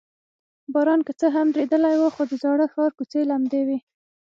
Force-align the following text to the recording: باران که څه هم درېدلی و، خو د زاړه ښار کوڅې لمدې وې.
باران 0.73 1.01
که 1.07 1.13
څه 1.19 1.27
هم 1.35 1.47
درېدلی 1.55 1.95
و، 1.99 2.03
خو 2.15 2.23
د 2.31 2.33
زاړه 2.43 2.65
ښار 2.73 2.91
کوڅې 2.97 3.21
لمدې 3.31 3.61
وې. 3.67 3.77